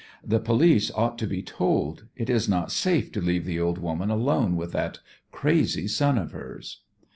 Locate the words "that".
4.71-4.97